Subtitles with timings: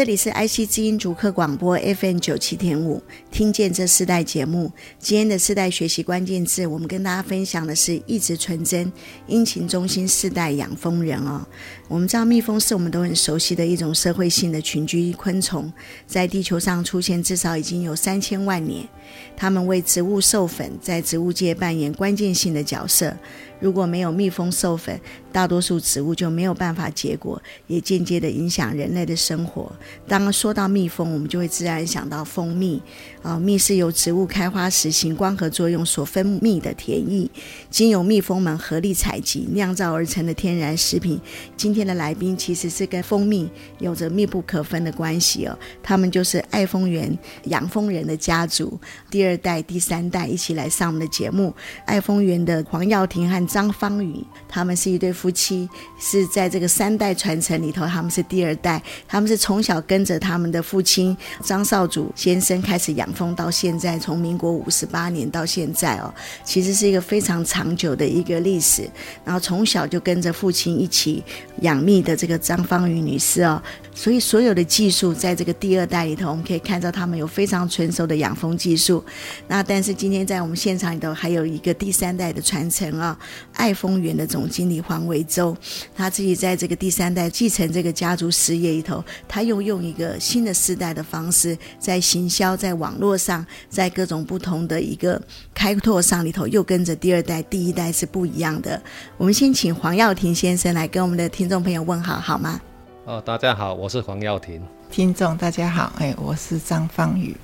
[0.00, 4.72] 这里是爱惜之音主客广播 FM 九七点五，听见这世代节目。
[4.98, 8.90] 今天的世代学习关键字，我们跟大家分享的是一直纯真、
[9.26, 11.46] 殷勤忠心世代养蜂人哦。
[11.86, 15.70] 我们知道蜜蜂是我们都很熟悉的一种社会性的群居昆虫，
[16.06, 18.88] 在地球上出现至少已经有三千万年。
[19.36, 23.14] 它们为植物授粉，在植物界扮演关键性的角色。
[23.60, 24.98] 如果没有蜜蜂授粉，
[25.30, 29.70] 大多数植物就没有办法结果，也间接的影响人类的生活。
[30.08, 32.82] 当说到蜜蜂，我们就会自然想到蜂蜜。
[33.22, 37.30] 啊，蜜是由植物开花时行光合作用所分泌的甜液，
[37.68, 41.20] 经由蜜蜂们合力采集酿造而成的天然食品。
[41.56, 48.78] 今天的来宾其实是跟蜂蜜有着密不可分的关系哦，他们就是爱蜂园养蜂人的家族，
[49.10, 51.54] 第二代、第三代一起来上我们的节目。
[51.84, 66.12] 爱蜂园的黄耀庭和张芳宇，他们是一对夫妻，是在这个三代传承里头，他们是第二代，他们是从小跟着他们的父亲张少祖先生开始养蜂，到现在从民国五十八年到现在哦，
[66.44, 68.88] 其实是一个非常长久的一个历史。
[69.24, 71.22] 然后从小就跟着父亲一起
[71.62, 73.62] 养蜜的这个张芳予女士哦，
[73.94, 79.04] 所以所有的技术在这个第二代里头，我们可以看到他们有非常纯熟的养蜂技术。
[79.48, 83.18] 那但是今天在我们现场里头还有一个第三代的传承啊，
[83.54, 85.56] 爱蜂园的总经理黄维洲，
[85.94, 95.20] 他自己在这个第三代继承这个家族事业里头，他又用一个新的世代的方式，在行销，在网络上，在各种不同的一个
[95.54, 98.80] 开拓上里头，又跟着第二代、第一代是不一样的。
[99.16, 102.60] 我们先请黄耀庭先生来跟我们的听众朋友问好，好吗？
[103.06, 104.62] 哦，大家好，我是黄耀庭。
[104.90, 107.34] 听众大家好，哎，我是张芳宇。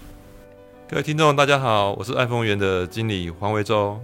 [0.88, 3.98] 各位听众大家好，我是爱丰园的经理黄维洲。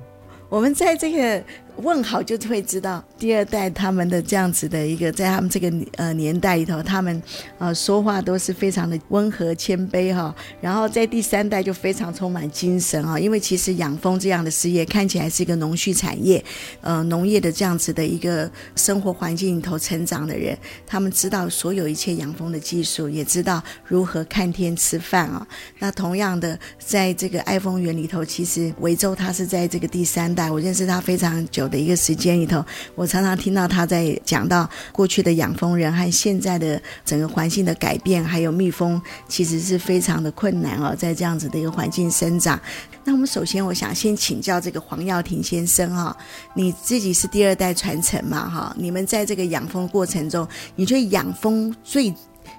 [0.49, 1.45] 我们在这个。
[1.77, 7.23] 问好就会知道第二代他们的这样子的一个，在他们这个呃年代里头，他们
[7.59, 10.35] 呃说话都是非常的温和谦卑哈。
[10.61, 16.45] 然后在第三代就非常充满精神啊，因为其实养蜂这样的事业看起来是一个农畜产业，
[16.83, 20.57] 呃农业的这样子的一个生活环境里头成长的人，
[20.87, 25.47] 他们知道所有一切养蜂的技术，也知道如何看天吃饭啊。
[25.79, 31.62] 那同样的，在这个爱蜂园里头，其实维州他是在这个第三代，我认识他非常久。
[31.63, 32.65] 有的一个时间里头，
[32.95, 42.61] 我常常听到他在讲到过去的养蜂人和现在的整个环境的改变，还有蜜蜂其实是非常的困难哦，在这样子的一个环境生长。
[43.05, 46.17] 那我们首先我想先请教这个黄耀庭先生哈，
[46.55, 48.75] 你自己是第二代传承嘛哈？
[48.77, 52.13] 你们在这个养蜂过程中，你觉得养蜂最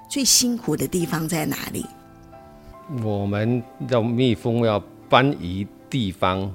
[0.08, 1.84] 最辛苦的地方在哪里？
[3.02, 6.50] 我们要蜜蜂要搬移地方。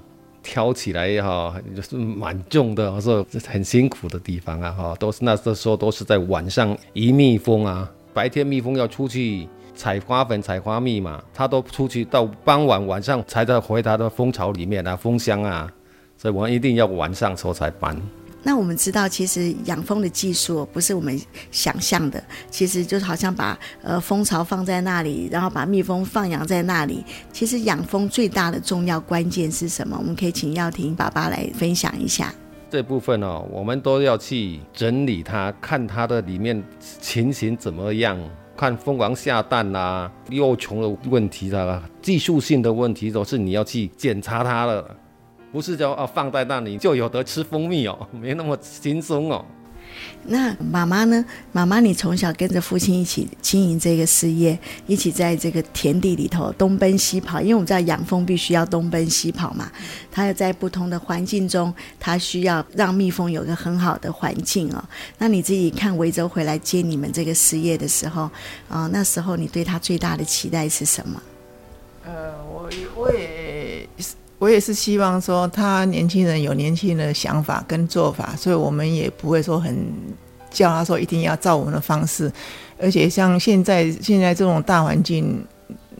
[0.50, 15.72] 挑起来哈，就是蛮重的，是很辛苦的地方啊哈，都是那时候都是在晚上一蜜蜂啊，白天蜜蜂要出去采花粉、采花蜜嘛，它都出去到傍晚晚上才在回它的蜂巢里面啊，蜂箱啊，
[16.18, 17.96] 所以我们一定要晚上时候才搬。
[18.42, 21.20] 那我们知道，其实养蜂的技术不是我们
[21.52, 27.04] 想象的，其实就是好像把呃蜂巢放在那里，然后把蜜蜂放养在那里。
[27.34, 29.98] 其实养蜂最大的重要关键是什么？
[30.00, 32.34] 我们可以请耀庭爸爸来分享一下。
[32.70, 36.64] 这部分哦，我们都要去整理它，看它的里面
[37.02, 38.18] 情形怎么样，
[38.56, 44.96] 看蜂王下蛋啊、幼虫的问题的技术性的问题，都是你要去检查它的。
[45.52, 49.44] 不是叫哦，放在那里就有得吃蜂蜜哦， 没那么轻松哦。
[50.26, 51.26] 那妈妈呢？
[51.52, 59.70] 妈妈，你从小跟着父亲一起经营这个事业，一起在这个田地里头东奔西跑，因为我们知道养蜂必须要东奔西跑嘛。
[60.12, 64.84] 他要在不同的环境中，他需要让蜜蜂有个很好的环境哦。
[65.18, 68.24] 那你自己看维州回来接你们这个事业的时候，
[68.68, 71.22] 啊、呃，那时候你对他最大的期待是什么？
[72.06, 73.39] 呃，我我也。
[74.40, 79.78] 我也是希望说，他年轻人有年轻人的想法跟做法，所以我们也不会说很
[80.50, 82.32] 叫他说一定要照我们的方式。
[82.82, 85.46] 而且像现在现在这种大环境，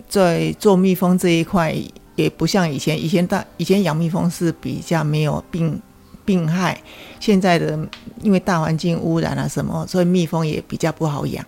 [0.08, 1.76] 在做蜜蜂这一块，
[2.16, 5.78] 也不像以前，以前大以前养蜜蜂是比较没有病
[6.24, 6.82] 病害，
[7.20, 7.78] 现在的
[8.22, 11.46] 因为大环境污染啊什么，所以蜜蜂也比较不好养。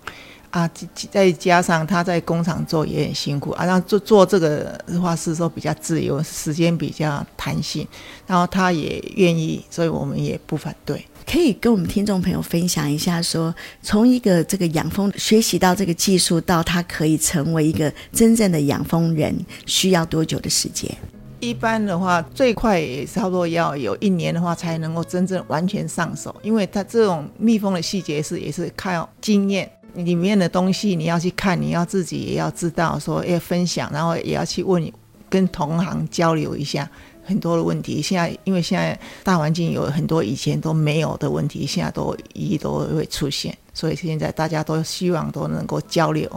[0.52, 0.70] 啊，
[1.10, 7.88] 再加上他在工厂做也很辛苦啊，然后做做这个的话是说比较自由，时间比较弹性，
[8.28, 11.04] 然后他也愿意，所以我们也不反对。
[11.26, 19.34] 可以跟我们听众朋友分享一下说，说从一个这个养蜂学习到这个技术，到他可以成为一个真正的养蜂人，
[19.66, 20.94] 需要多久的时间？
[21.40, 26.36] 一般的话，最快也差不多要有一年的话，才能够真正完全上手。
[26.44, 34.92] 因为它这种蜜蜂的细节是也是靠经验，里面的东西你要去看，你要自己也要知道，说要分享，然后也要去问，
[35.30, 36.90] 跟同行交流一下
[37.24, 38.02] 很多的问题。
[38.02, 46.30] 现在因为现在大环境有很多以前都没有的问题，现在都一一都会出现，所以现在大家都希望都能够交流。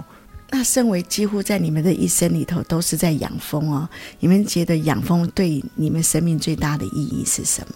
[0.51, 3.89] 那身为几乎在你们的一生里头都是在养蜂哦，
[4.21, 7.75] 你们觉得养蜂对你们生命最大的意义是什么？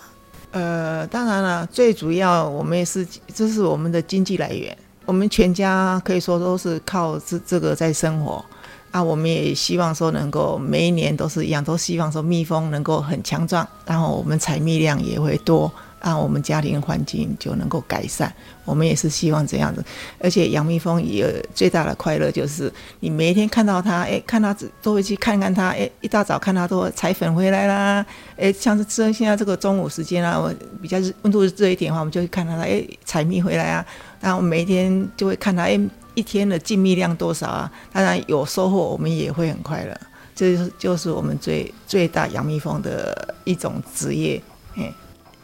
[0.52, 4.76] 呃，当然了，最主要我们也是这是我们的经济来源，
[5.08, 8.44] 我们全家可以说都是靠这这个在生活
[8.90, 9.02] 啊。
[9.02, 15.72] 我们也希望说能够每一年都是一样，都希望说蜜蜂能够很强壮，然后我们采蜜量也会多。
[16.00, 18.32] 让我们家庭环境就能够改善，
[18.64, 19.84] 我们也是希望这样子。
[20.20, 28.06] 而且养蜜蜂也最大的快乐就是，你每一天看到它，哎，看它都会去看看它，哎，一大早看它都采粉回来啦，
[28.37, 33.84] 哎，像是这现在这个中午时间啊，我比较温度热一点的话，我们就会看它，哎，采蜜回来啊。
[34.20, 35.81] 然后每一天就会看他，哎，
[36.15, 37.73] 一天的进蜜量多少啊？
[37.93, 40.00] 当然有收获，我们也会很快乐。
[40.35, 44.43] 这就是就是我们最最大养蜜蜂的一种职业，
[44.76, 44.93] 哎。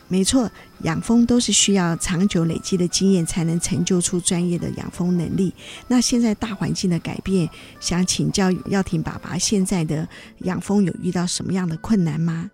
[0.06, 0.48] 没错，
[0.82, 5.52] 养蜂都是需要长久累积的经验，才能成就出专业的养蜂能力。
[5.88, 7.48] 那现在大环境的改变，
[7.80, 10.06] 想请教耀庭爸爸，现在的
[10.40, 12.48] 养蜂有遇到什么样的困难吗？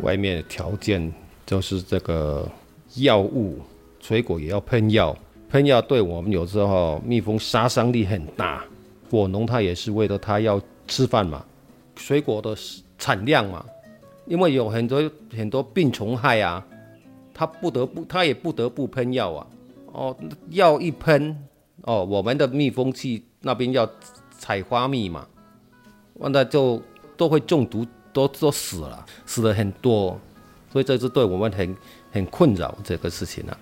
[0.00, 1.12] 外面的条件
[1.44, 2.50] 就是这个
[2.94, 3.60] 药物，
[4.00, 5.16] 水果也要喷药，
[5.56, 8.62] 喷药对我们有时候蜜蜂杀伤力很大。
[9.08, 11.42] 果农他也是为了他要吃饭嘛，
[11.96, 12.54] 水果的
[12.98, 13.64] 产量嘛，
[14.26, 16.62] 因为有很多很多病虫害啊。
[17.32, 19.46] 他不得不，他也不得不喷药啊！
[19.92, 20.16] 哦，
[20.50, 21.34] 药一喷，
[21.82, 23.88] 哦，我们的蜜蜂去那边要
[24.38, 25.26] 采花蜜嘛，
[26.18, 26.82] 那就
[27.16, 30.18] 都会中毒，都都死了，死了很多，
[30.70, 31.76] 所以这是对我们很
[32.12, 33.56] 很困扰这个事情啊。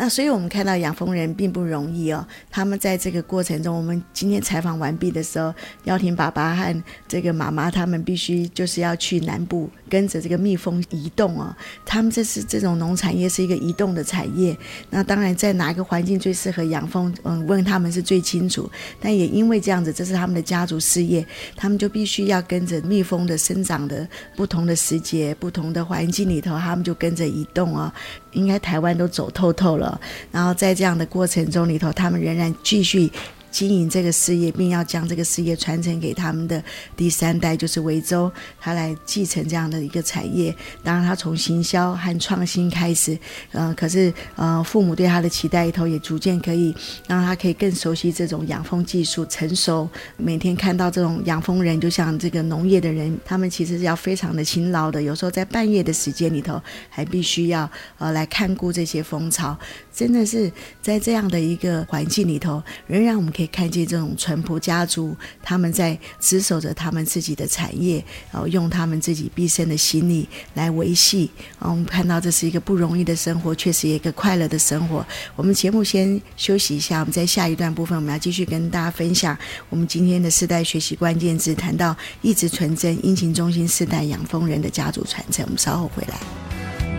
[0.00, 2.24] 那所以，我们看到养蜂人并不容易哦。
[2.52, 5.52] 他们在这个过程中，我们今天采访完毕的时候，
[5.82, 11.52] 耀庭爸爸和这个妈妈他们必须就是要去南部，跟着这个蜜蜂移动哦。
[11.84, 14.56] 他们这是这种农产业是一个移动的产业。
[14.88, 18.70] 那当然，在哪一个环境最适合养蜂，嗯，问他们是最清楚。
[19.00, 27.92] 但也因为这样子，这是他们的家族事业，他们就必须要跟着蜜蜂的生长的不同的时节、不同的环境里头，他们就跟着移动哦。
[28.32, 33.10] 应该台湾都走透透了，然后在这样的过程中里头，他们仍然继续。
[33.50, 36.62] 经营这个事业，并要将这个事业传承给他们的
[36.96, 38.30] 第三代，就是维州，
[38.60, 40.54] 他来继承这样的一个产业。
[40.82, 43.14] 当然，他从行销和创新开始，
[43.52, 46.74] 嗯、呃，可是呃，父母对他的期待里头，也逐渐可以
[47.06, 49.88] 让他可以更熟悉这种养蜂技术，成熟。
[50.16, 59.56] 每天看到这种养蜂人，就像这个农业的人，他们其实是要非常的勤劳的，有时候在半夜的时间里头，还必须要呃来看顾这些蜂巢。
[59.92, 60.50] 真的是
[60.80, 71.30] 在这样的一个环境里头，仍然我们可以看见这种淳朴家族，他们在执守着他们自己的产业，然后用他们自己毕生的心力来维系。
[71.60, 75.06] 我们看到这是一个不容易的生活，确实一个快乐的生活。
[75.36, 85.44] 我们节目先休息一下，我们在下一段部分，我们要继续跟大家分享我们今天的世代学习关键字，谈到一直纯真殷勤中心世代养蜂人的家族传承。
[85.44, 86.18] 我们稍后回来。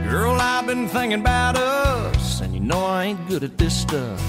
[0.09, 4.21] Girl, I've been thinking about us, and you know I ain't good at this stuff,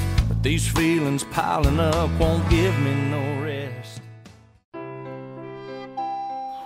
[0.43, 4.01] these feelings piling up won't give me no rest.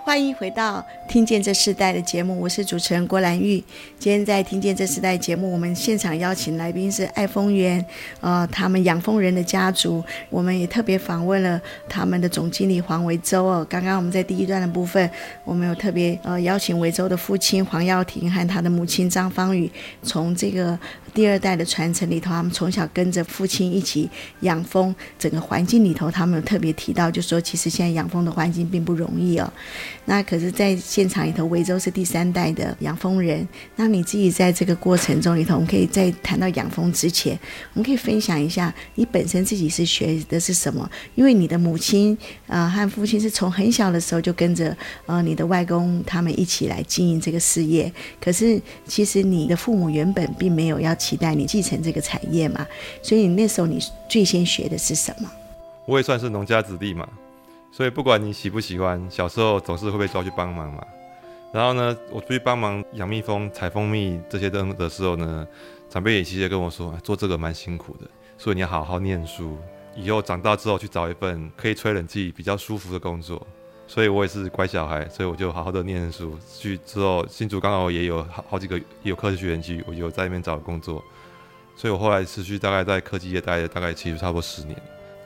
[0.05, 3.57] 欢迎回到《听见这世代》的节目，我是主持人郭兰玉。
[3.99, 7.85] 今天在《听见这世代》节目，我们现场邀请来宾是爱蜂源，
[8.21, 10.05] 呃，他们养蜂人的家族。
[10.29, 13.67] 我们也特别访问了他们的总经理黄维洲哦。
[13.69, 15.11] 刚刚我们在第一段的部分，
[15.43, 19.69] 我们有特别呃邀请维洲的父亲黄耀庭和他的母亲张芳雨，
[20.03, 20.79] 从这个。
[21.15, 29.51] 第二代的传承里头，他们从小跟着父亲一起养蜂，整个环境里头，他们有特别提到，就说其实现在养蜂的环境并不容易哦。
[30.07, 33.47] 那可是，在现场里头，维州是第三代的养蜂人。
[33.77, 37.39] 那你自己在这个过程中里头，我们可以在谈到养蜂之前，
[37.75, 40.91] 我们可以分享一下你本身自己是学的是什么？
[41.15, 42.19] 因为你的母亲
[42.49, 47.91] 啊、和父亲是从很小的时候就跟着呃你的外公他们一起来经营这个事业。
[48.21, 50.93] 可是其实你的父母原本并没有要。
[51.05, 52.67] 期待你继承这个产业嘛？
[53.03, 55.31] 所以那时候你最先学的是什么？
[55.85, 57.07] 我也算是农家子弟嘛，
[57.71, 60.83] 所以不管你喜不喜欢，小时候总是会被抓去帮忙嘛。
[61.53, 65.47] 然后呢，我出去帮忙养蜜蜂、采蜂蜜这些灯的时候呢，
[65.91, 68.09] 长辈也其实跟我说，做这个蛮辛苦的，
[68.39, 69.59] 所以你要好好念书，
[69.95, 73.47] 以后长大之后去找一份可以吹冷气、比较舒服的工作。
[73.87, 76.37] 所以我也是乖小孩，所以我就好好的念书。
[76.59, 81.03] 去之后，新竹刚好也有好好几个有科学园区，我就在那边找工作。
[81.77, 84.77] 所以我后来持续大概在科技业待了大概其实差不多十年。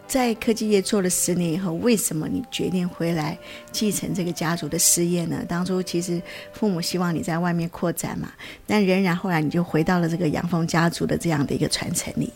[0.06, 3.38] 在科技业做了十年以后，为什么你决定回来
[3.70, 5.44] 继承这个家族的事业呢？
[5.46, 6.20] 当初其实
[6.54, 8.32] 父母希望你在外面扩展嘛，
[8.66, 12.32] 但仍然后来你就回到了这个养蜂家族的这样的一个传承里。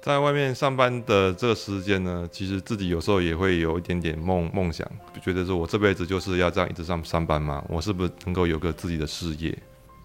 [0.00, 4.88] 在外面上班的这个时间呢，其实自己有时候也会有一点点梦梦想，
[5.22, 9.56] 觉得说我这辈子就是要这样一直上上班嘛，我是不是能够有个自己的事业？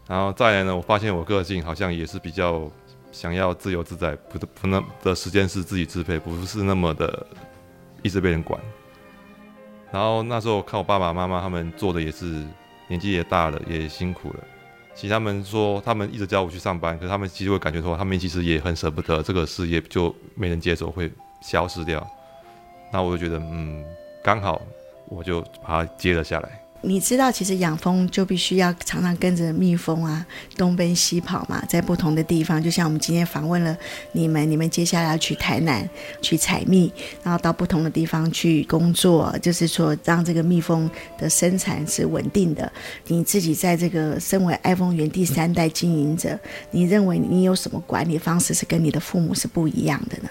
[0.08, 2.72] 然后再来呢，我发现我个性好像也是比较。
[3.14, 7.28] 想要自由自在，不不那的时间是自己支配，不是那么的
[8.02, 8.60] 一直被人管。
[9.92, 12.44] 然后那时候看我爸爸妈妈他们做的也是
[12.88, 14.40] 年纪也大了，也辛苦了。
[14.96, 22.06] 其实他们说他们一直叫我去上班，可是他们其实会感觉说他们其实也很舍不得这个事业就没人接手会消失掉。
[22.92, 23.84] 那我就觉得嗯，
[24.24, 24.62] 刚好
[25.08, 26.63] 我就把它接了下来。
[26.86, 30.26] 你知道，其实养蜂就必须要常常跟着蜜蜂啊
[30.58, 32.62] 东奔西跑嘛，在不同的地方。
[32.62, 33.76] 就像我们今天访问了
[34.12, 35.90] 你们，你们接下来要去台南
[36.22, 36.92] 去采蜜，
[37.24, 42.70] 然后到不同的地方去工作，就是说让这个蜜蜂的生产是稳定的。
[43.08, 46.38] 你自己在这个身为爱蜂园第三代经营者，
[46.70, 50.30] 你认为你有什么管理方式是跟你的父母是不一样的呢？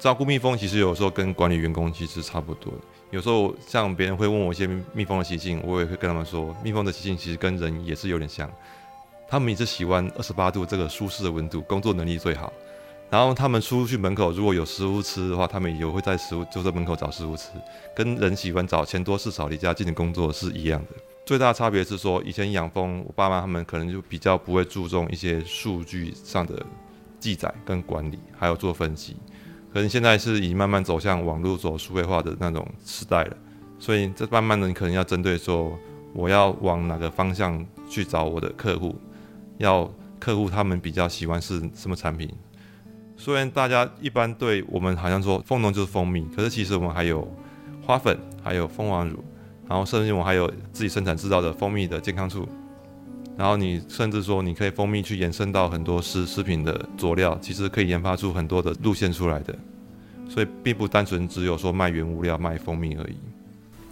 [0.00, 2.72] 照顾蜜蜂其实有时候跟管理员工其实差不多。
[3.10, 8.50] 有时候像别人会问我一些蜜蜂的习性，我也会跟他们说，蜜蜂的习性其实跟人也是有点像。
[9.28, 12.52] 他们也是喜欢二十八度这个舒适的温度，工作能力最好。
[13.10, 17.50] 然后他们出去门口如果有食物吃的话，他们也会在食物就在门口找食物吃，
[17.94, 20.88] 跟人喜欢找钱多事少离家近的工作是一样的。
[21.24, 26.60] 最大的差别是说，以前养蜂，我爸妈他们可能就比较不会注重一些数据上的
[27.18, 29.16] 记载跟管理，还有做分析。
[29.74, 33.36] 可能现在是已慢慢走向网络走数位化的那种时代了，
[33.80, 35.76] 所以这慢慢的你可能要针对说，
[36.12, 38.94] 我要往哪个方向去找我的客户，
[39.58, 42.30] 要客户他们比较喜欢是什么产品。
[43.16, 47.26] 虽然大家一般对我们好像说蜂农就是蜂蜜，可是其实我们还有
[47.84, 49.24] 花粉，还有蜂王乳，
[49.68, 52.48] 然后甚至我还有自己生产制造的蜂蜜的健康醋。
[53.36, 59.52] 然后你甚至说，你可以蜂蜜去延伸到很多食食品的佐料，其实可以研发出很多的路线出来的，
[60.28, 63.14] 所以并不单纯只有说卖原物料、卖蜂蜜而已。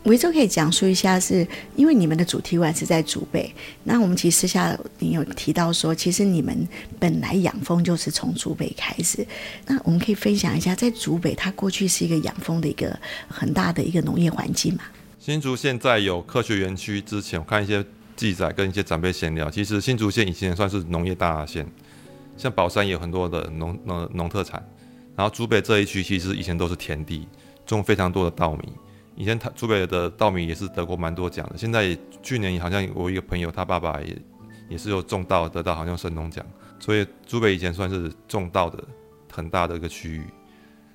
[0.05, 6.57] 维州可以讲述一下是，是因为你们的主题馆是在竹北，那我们其实私下你有提到说，其实你们
[7.01, 9.27] 本来养蜂就是从竹北开始，
[9.67, 12.97] 那我们可以分享一下，在竹北它过去是一个养蜂的一个
[13.27, 14.85] 很大的一个农业环境嘛？
[15.19, 17.85] 新竹现在有科学园区之前，我看一些。
[18.23, 21.67] 记载跟一些长辈闲聊，其实新竹县以前算是农业大县，
[22.37, 24.65] 像宝山也有很多的农农农特产，
[25.17, 27.27] 然后竹北这一区其实以前都是田地，
[27.67, 28.73] 种非常多的稻米，
[29.17, 34.17] 以前他竹北的稻米也是得过蛮多奖的，现在去年好像我一个朋友他爸爸也
[34.69, 36.47] 也是有种稻得到好像神农奖，
[36.79, 38.79] 所以竹北以前算是种稻的
[39.33, 40.23] 很大的一个区域，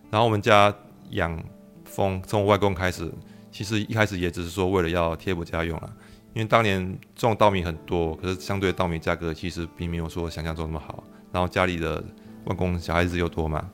[0.09, 0.73] 然后我们家
[1.09, 1.37] 养
[1.83, 3.11] 蜂从我外公开始，
[3.51, 5.93] 其实一开始也只是说为了要贴补家用了。
[6.37, 11.03] 因为当年种稻米很多，可是相对稻米价格其实并没有说想象中那么好。
[11.31, 11.95] 然后家里的
[12.45, 13.67] 外公小孩子又多嘛，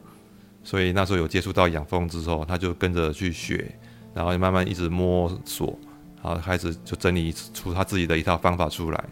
[0.63, 3.69] 所以那时候有接触到养蜂之后，他就跟着去学，
[4.13, 5.77] 然后慢慢一直摸索，
[6.23, 9.03] 然后开始就整理出他自己的一套方法出来。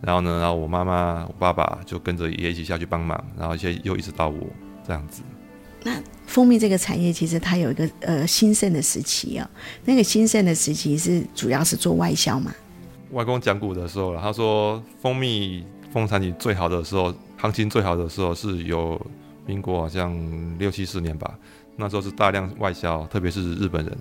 [0.00, 4.46] 然后呢，然后我妈妈、我爸爸就跟着也一起下去帮忙，然后一些又一直到我
[4.86, 5.22] 这样子。
[5.82, 9.50] 那蜂蜜这个产业其实它有一个呃兴盛的时期哦，
[9.84, 12.54] 那个兴盛的时期是主要是做外销嘛？
[13.16, 19.00] 外公讲古的时候，他说蜂蜜蜂产品最好的时候，行情最好的时候是有
[19.46, 20.14] 民国好像
[20.58, 21.34] 六七十年吧，
[21.76, 23.98] 那时候是大量外销，特别是日本人，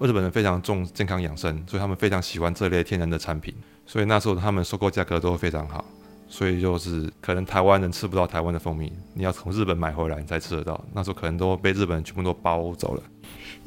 [0.00, 3.54] 日本人非常重健康养生，所以他们非常喜欢这类天然的产品，
[3.86, 5.82] 所以那时候他们收购价格都非常好，
[6.28, 13.02] 所以就是可能台湾人吃不到台湾的蜂蜜，你要从日本买回来你才吃得到，那时候可能都被日本人全部都包走了。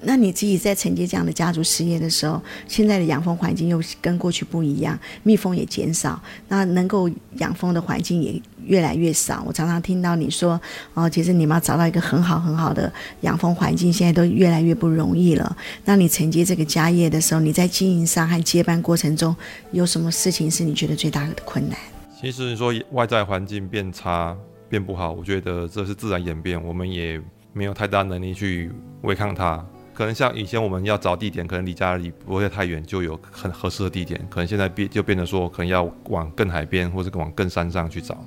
[0.03, 9.43] 那你自己在承接这样的家族事业的时候，现在的养蜂环境又跟过去不一样，蜜蜂也减少，那能够养蜂的环境也越来越少。
[9.45, 10.59] 我常常听到你说，
[10.93, 12.91] 哦，其实你们要找到一个很好很好的
[13.21, 15.55] 养蜂环境，现在都越来越不容易了。
[15.85, 19.35] 那你承接这个家业的时候，你在经营上和接班过程中，
[19.71, 21.77] 有什么事情是你觉得最大的困难？
[22.19, 24.35] 其实你说外在环境变差、
[24.67, 27.21] 变不好，我觉得这是自然演变，我们也
[27.53, 28.71] 没有太大能力去
[29.03, 29.63] 违抗它。
[30.01, 34.19] 可能像以前我们要找地点，可能离家里不会太远，就有很合适的地点。
[34.31, 38.17] 可能现在变就变得说，可能要往更海边或者往更山上去找。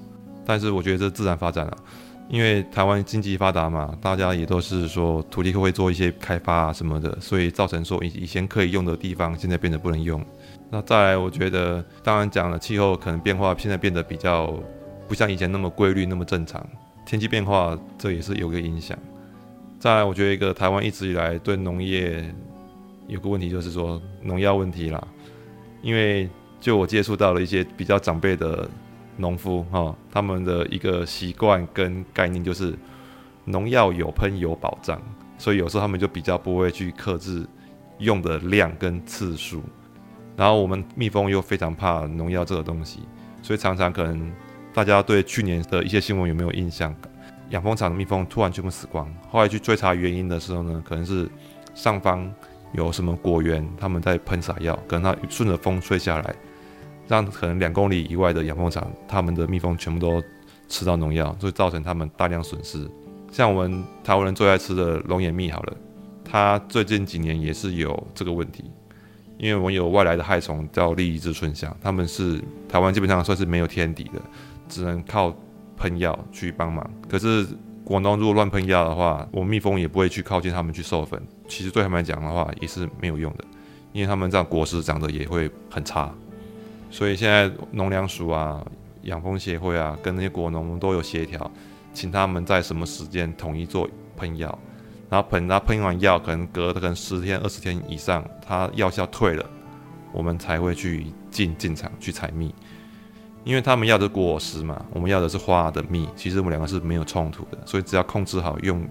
[0.47, 1.77] 但是我觉得这自然发展了，
[2.29, 10.25] 因为台湾经济发达嘛，大家也都是说土地会做一些开发啊什么的，所以造成说以以前可以用的地方，现在变得不能用。
[10.71, 14.55] 那再来，我觉得当然讲了气候可能变化，现在变得比较
[15.09, 16.65] 不像以前那么规律、那么正常。
[17.05, 18.97] 天气变化，这也是有个影响。
[19.85, 22.25] 再来，我觉得一个台湾一直以来对农业
[23.07, 25.07] 有个问题，就是说农药问题啦。
[25.83, 26.27] 因为
[26.59, 28.67] 就我接触到了一些比较长辈的
[29.19, 32.75] 农夫哈，他们的一个习惯跟概念就是
[33.45, 34.99] 农药有喷有保障，
[35.37, 37.47] 所以有时候他们就比较不会去克制
[37.99, 39.63] 用的量跟次数。
[40.35, 43.01] 然后我们蜜蜂又非常怕农药这个东西，
[43.43, 44.33] 所以常常可能
[44.73, 46.97] 大家对去年的一些新闻有没有印象？
[47.51, 51.29] 养蜂场的蜜蜂突然全部死光，后来去追查原因的时候呢，可能是
[51.75, 52.29] 上方
[52.73, 56.35] 有什么果园他们在喷洒药，可能它顺着风吹下来，
[57.07, 60.23] 让可能两公里以外的养蜂场他们的蜜蜂全部都
[60.69, 62.91] 吃到农药，就会造成他们大量损失。
[63.31, 65.77] 像我们台湾人最爱吃的龙眼蜜好了，
[66.25, 68.65] 它最近几年也是有这个问题，
[69.39, 74.21] 因为我们有外来的害虫叫利益之春香，他们是台湾基本上算是没有天敌的，
[74.69, 75.35] 只能靠。
[75.77, 77.47] 喷药去帮忙，可是
[77.85, 81.21] 果农如果乱喷药的话，我蜜蜂也不会去靠近他们去授粉。
[81.47, 83.45] 其实对他们来讲的话，也是没有用的，
[83.93, 86.13] 因为他们这样果实长得也会很差。
[86.91, 88.65] 所以现在农粮署啊、
[89.03, 91.51] 养蜂协会啊，跟那些果农都有协调，
[91.93, 94.57] 请他们在什么时间统一做喷药，
[95.11, 99.45] 然后喷他喷完药，可能隔可能十天、二十天以上，它药效退了，
[100.13, 102.55] 我们才会去进进场去采蜜。
[103.45, 108.87] 因为他们要的果实嘛，我们要的是花的蜜，其实我们两个是没有冲突的，所以只要控制好用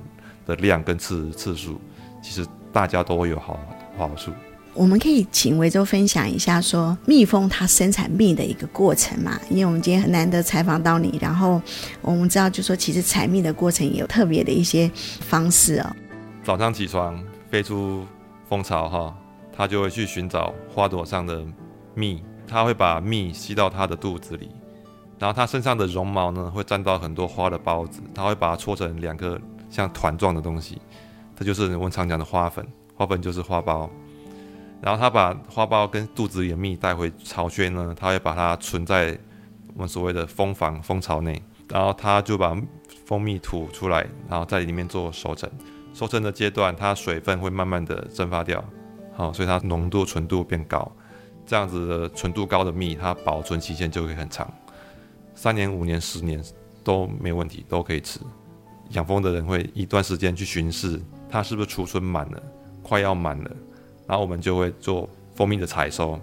[0.46, 1.82] 的量跟次次数，
[2.22, 3.60] 其实大家都会有好
[3.98, 4.32] 好处。
[4.76, 9.40] 我们可以请维州分享一下，说蜜蜂它生产蜜的一个过程嘛？
[9.50, 11.62] 因为我们今天很难得采访到你，然后
[12.02, 15.96] 我们知道，就说其实采蜜的过程也有特别的一些方式哦。
[16.44, 18.06] 早上起床飞出
[18.50, 19.16] 蜂巢哈，
[19.56, 21.44] 它就会去寻找花朵上的
[21.96, 22.24] 蜜。
[22.48, 24.50] 它会把蜜吸到它的肚子里，
[25.20, 30.82] 然后它身上的绒毛呢，会沾到很多花的孢子，它会把它搓成两个像团状的东西，
[31.36, 32.66] 这就是我们常讲的花粉。
[32.96, 33.90] 花粉就是花苞，
[34.80, 39.18] 然后它把花苞跟肚子里的蜜带回巢穴呢，它会把它存在
[39.74, 42.56] 我们所谓的蜂房蜂巢内，然后它就把
[43.08, 45.50] 蜂蜜吐出来，然后在里面做熟成。
[45.92, 48.64] 熟成的阶段，它水分会慢慢的蒸发掉，
[49.16, 50.90] 好，所以它浓度纯度变高。
[51.46, 54.52] 这样子的纯度高的蜜，它保存期限就会很长，
[55.36, 56.42] 三年、五年、十年
[56.84, 58.20] 都没问题，都可以吃。
[58.92, 62.44] 养蜂的人会一段时间去巡视，它是不是储存满了，
[62.82, 63.52] 快要满了，
[64.08, 66.20] 然后我们就会做蜂蜜的采收。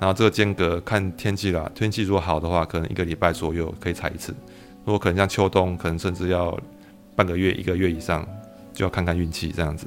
[0.00, 4.32] 然后这个间隔看天气啦，天气如果好的话，可能一个礼拜左右可以采一次；
[4.84, 6.58] 如果可能像秋冬，可能甚至要
[7.14, 8.26] 半个月、一个月以上，
[8.72, 9.86] 就要看看运气这样子。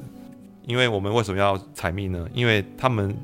[0.64, 2.26] 因为我们为什么要采蜜呢？
[2.32, 3.14] 因为他们。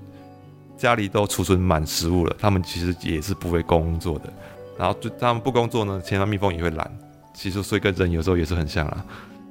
[0.77, 4.33] 家里都储存满食物了，他们其实也是不会工作的。
[4.79, 6.99] 然后就他们不工作呢，其他蜜蜂也会懒。
[7.33, 9.05] 其实所以跟人有时候也是很像啊。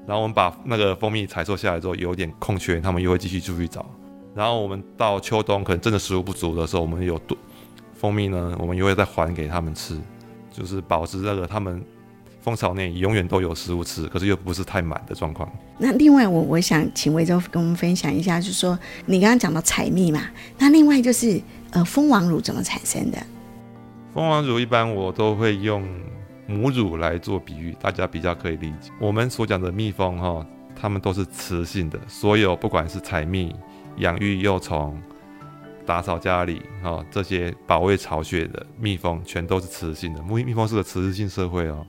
[0.06, 3.86] 然后我们把那个蜂蜜采收下来之后，有点空缺，他们又会继续出去找。
[4.36, 7.38] 然后我们到秋冬可能真的食物不足的时候，我们有多
[7.94, 9.98] 蜂蜜呢，我们又会再还给他们吃，
[10.52, 11.84] 就是保持那个他们。
[12.44, 15.50] 蜂巢内永远都有食物吃，可是又不是太满的状况。
[15.78, 20.22] 那另外我，我我想请维州跟我们分享一下，就是说你刚刚讲到采蜜嘛，
[20.58, 23.18] 那另外就是呃蜂王乳怎么产生的？
[24.14, 25.88] 蜂王乳一般我都会用
[26.46, 28.92] 母乳来做比喻，大家比较可以理解。
[29.00, 33.56] 我们所讲的蜜蜂哈，它们都是雌性的，所有不管是采蜜、
[34.00, 35.02] 养育幼虫、
[35.86, 40.22] 打扫家里哈，这些保卫巢穴的蜜蜂，全都是雌性的。
[40.24, 41.86] 蜜蜜蜂是个雌性社会哦。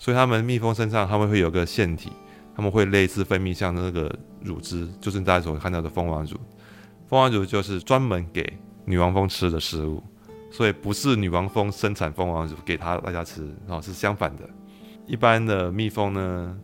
[0.00, 2.10] 所以它们蜜蜂身上，它们会有个腺体，
[2.56, 4.10] 它们会类似分泌像那个
[4.42, 6.38] 乳汁，就是大家所看到的蜂王乳。
[7.06, 10.02] 蜂王乳就是专门给女王蜂吃的食物，
[10.50, 14.48] 所以不是女王蜂生产蜂王乳给它大家吃，哦，是相反的。
[15.06, 16.58] 一般的蜜蜂呢，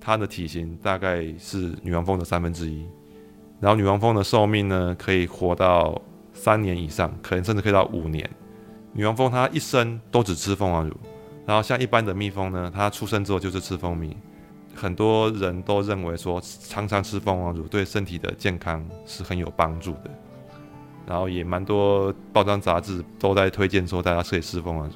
[0.00, 2.84] 它的体型大概是女王蜂的三分之一，
[3.60, 8.28] 然后女王蜂的寿命呢，可以活到三年以上，可能甚至可以到五年。
[8.92, 10.96] 女王蜂它一生都只吃蜂王乳。
[11.46, 14.16] 然后像一般的蜜蜂呢，它出生之后就是吃蜂蜜。
[14.74, 20.10] 很多人都认为说，常常吃蜂王乳对身体的健康是很有帮助的。
[21.06, 24.94] 然后也蛮多报章杂志都在推荐说，大家可以吃蜂王乳。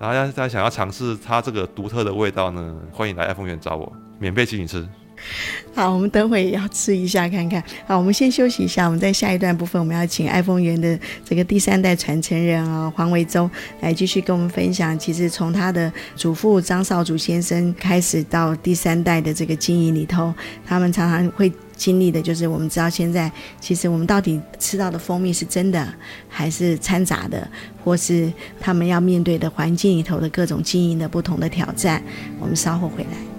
[0.00, 4.86] 然后大家想要尝试它这个独特的味道呢，欢迎来爱蜂园找我，免费请你吃。
[5.74, 7.62] 好，我们等会要吃一下看看。
[7.86, 8.86] 好，我们先休息一下。
[8.86, 13.50] 我们在下一段部分，我们要请爱丰园的这个第三代传承人啊，黄维洲
[13.80, 14.98] 来继续跟我们分享。
[14.98, 20.32] 其实从他的祖父张少祖先生开始到第三代的这个经营里头，
[20.66, 25.86] 他们常常会经历的就是，我们知道现在其实我们到底吃到的蜂蜜是真的
[26.28, 27.46] 还是掺杂的，
[27.84, 32.02] 或是他们要面对的环境里头的各种经营的不同的挑战。
[32.40, 33.35] 我们稍后回来。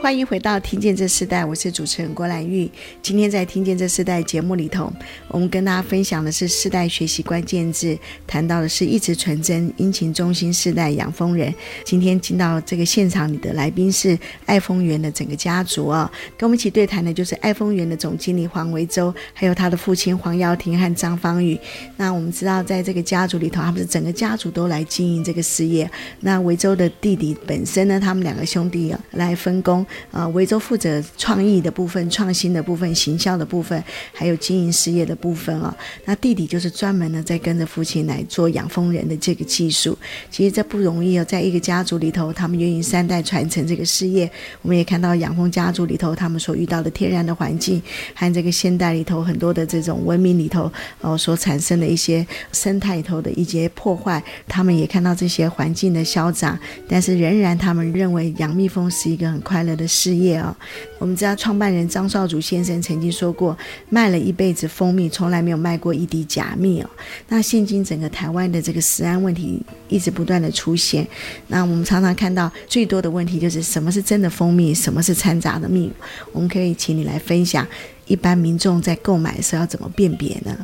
[0.00, 2.70] 欢迎回到《听见这世代》，我是主持人郭兰玉。
[3.02, 4.90] 今天在《听见这世代》节目里头，
[5.26, 11.52] 我们跟大家分享的是世代学习关键字，谈到的是一直纯真、殷勤忠心世代养蜂人。
[11.84, 21.58] 今天进到这个现场里的来宾是爱蜂园的整个家族啊、哦，跟我们一起对谈的就是爱蜂园的总经理黄维洲，还有他的父亲黄耀庭和张芳宇。
[21.96, 25.90] 那我们知道，在这个家族里头，他们是整个家族都来经营这个事业。
[26.20, 29.84] 那维洲的弟弟本身呢，他们两个兄弟来分工。
[30.10, 35.76] 呃，维州负责创意的部分、创新的部分、行销的部分，还有经营事业的部分啊、哦。
[36.04, 39.96] 那弟弟就是专门呢在跟着父亲来做养蜂人的这个技术。
[40.30, 44.30] 其实这不容易哦，在一个家族里头，他们愿意三代传承这个事业。
[44.62, 47.82] 我们也看到养蜂家族里头，他们所遇到的天然的环境，
[48.14, 50.70] 和这个现代里头很多的这种文明里头，
[51.00, 54.22] 哦，所产生的一些生态里头的一些破坏。
[54.46, 60.52] 他们也看到这些环境的消长，但是仍然他们认为养蜜蜂是一个很快乐的事业啊、哦，
[60.98, 63.56] 我们知道创办人张少祖先生曾经说过，
[63.88, 66.90] 卖了一辈子蜂蜜，从来没有卖过一滴假蜜哦。
[67.28, 71.06] 那现今整个台湾的这个食安问题一直不断的出现，
[71.46, 75.90] 那我们常常看到最多的问题就是什么是真的蜂蜜，什么是掺杂的蜜。
[76.32, 77.66] 我们可以请你来分享，
[78.06, 80.54] 一般民众在购买的时候要怎么辨别呢？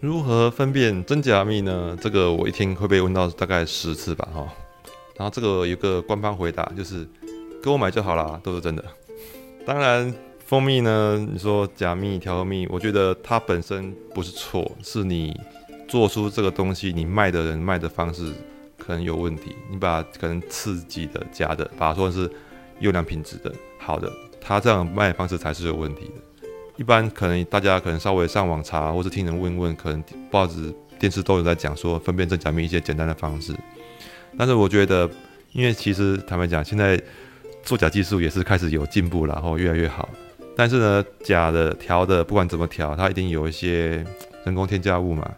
[0.00, 1.96] 如何分辨真假蜜呢？
[2.00, 4.46] 这个我一天会被问到大概十次吧，哈。
[5.16, 7.06] 然后这个有个官方回答就是。
[7.62, 8.84] 给我买就好了，都是真的。
[9.66, 10.14] 当然，
[10.44, 15.38] 蜂蜜呢，你说假蜜、调和蜜，我觉得它本身不是错，是你
[15.88, 18.32] 做出这个东西，你卖的人卖的方式
[18.78, 19.56] 可能有问题。
[19.70, 22.30] 你把可能刺激的、假的，把它说是
[22.78, 26.48] 优良品质的、好的，它这样卖方式才是有问题的。
[26.76, 33.52] 一般可能大家可能稍微上网查，或是听人问问，可能报纸、电视都有在讲说分辨真假蜜一些简单的方式。
[34.38, 35.10] 但是我觉得，
[35.52, 37.00] 因为其实坦白讲，现在
[37.66, 40.08] 做假技术也是开始有进步，然后越来越好。
[40.56, 44.02] 但是呢，假的调的不管怎么调，它一定有一些
[44.44, 45.28] 人工添加物嘛。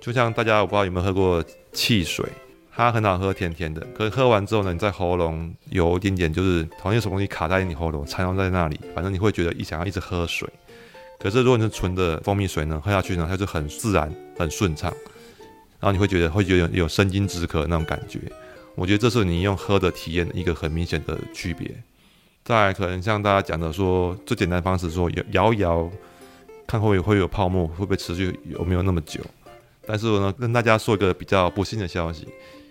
[0.00, 2.26] 就像大家我不知道有没有喝过汽水，
[2.74, 3.80] 它很好喝，甜甜的。
[3.96, 10.48] 可是喝完之后呢，你在喉咙有一点点，就是好像有什么东西卡在你喉咙，缠绕在那里，反正你会觉得一想要一直喝水。
[11.20, 14.92] 可是如果你是纯的蜂蜜水呢，喝下去呢，它就很自然、很顺畅，
[15.78, 18.18] 然后你会觉得会觉得有生津止渴那种感觉。
[18.74, 21.70] 我觉得这是你用喝的体验一个很明显的区别。
[22.44, 25.88] 再，可能像大家讲的说，最简单的方式说摇一摇，
[26.66, 29.20] 看会不会有泡沫，会不会持续有没有那么久。
[29.86, 32.26] 但是呢，跟大家说一个比较不幸的消息，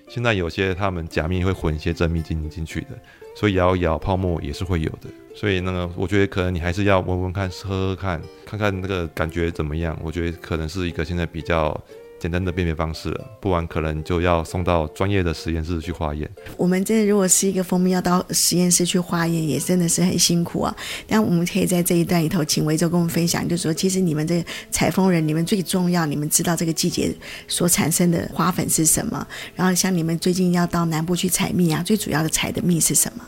[0.10, 2.90] 现在有些他们假蜜会混一些真蜜进进去的，
[3.36, 5.08] 所以摇摇泡沫也是会有的。
[5.36, 9.98] 所以那个，我觉得可能你还是要闻闻看，喝喝看，看看那个感觉怎么样。
[10.04, 11.80] 我觉得可能是一个现在比较。
[12.22, 16.30] 简单的辨别方式了，不然可能就要送到专业的实验室去化验。
[16.56, 20.76] 我们真的如果是一个蜂蜜，要到实验室去化验，也真的是很辛苦啊。
[21.08, 27.12] 但我们可以在这一段里头，请维州跟我们分享，就是说，其实你们这个采蜂人，你们最重要，你们知道这个季节
[27.48, 29.26] 所产生的花粉是什么。
[29.56, 33.26] 然后像你们最近要到南部去采蜜啊，最主要的采的蜜是什么？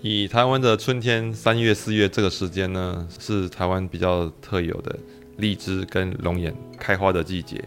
[0.00, 4.98] 以台湾的春天三月四月这个时间呢，是台湾比较特有的
[5.36, 7.62] 荔枝跟龙眼开花的季节。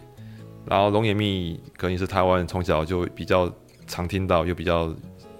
[0.68, 3.52] 然后龙眼蜜可能是台湾从小就比较
[3.86, 4.94] 常听到又比较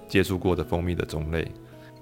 [0.07, 1.47] 接触过的蜂蜜的种类。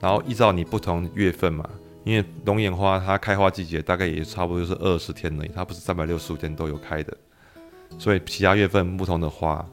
[0.01, 1.69] 然后依照你不同月份嘛，
[2.05, 7.17] 因为龙眼花它开花季节大概也差不多就是二十天而已，它不是三百六十五天都有开的。
[7.99, 9.65] 所以其他月份不同的花，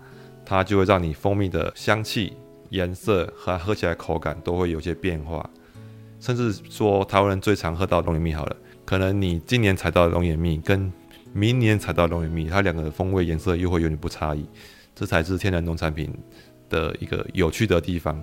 [0.45, 2.33] 它就会让你蜂蜜的香气、
[2.69, 5.49] 颜色和喝起来口感都会有些变化。
[6.19, 10.89] 甚至说台湾人最常喝到龙眼蜜好了，可能你今年采到的龙眼蜜跟
[11.33, 14.45] 明年采到龙眼蜜，它两个的风味颜色又会有点不差异，
[14.93, 16.13] 这才是天然农产品
[16.69, 18.21] 的一个有趣的地方。